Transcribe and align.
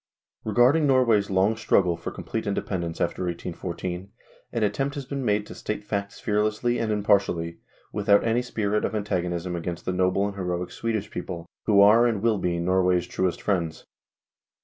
VI 0.01 0.33
PREFACE 0.45 0.49
Regarding 0.49 0.87
Norway's 0.87 1.29
long 1.29 1.55
struggle 1.55 1.95
for 1.95 2.09
complete 2.09 2.47
independence 2.47 2.99
after 2.99 3.25
1814 3.25 4.09
an 4.51 4.63
attempt 4.63 4.95
has 4.95 5.05
been 5.05 5.23
made 5.23 5.45
to 5.45 5.53
state 5.53 5.83
facts 5.83 6.19
fearlessly 6.19 6.79
and 6.79 6.91
impartially, 6.91 7.59
without 7.93 8.23
any 8.23 8.41
spirit 8.41 8.83
of 8.83 8.95
antagonism 8.95 9.55
against 9.55 9.85
the 9.85 9.93
noble 9.93 10.25
and 10.25 10.33
heroic 10.35 10.71
Swedish 10.71 11.11
people, 11.11 11.45
who 11.67 11.81
are 11.81 12.07
and 12.07 12.23
will 12.23 12.39
be 12.39 12.57
Norway's 12.59 13.05
truest 13.05 13.43
friends. 13.43 13.85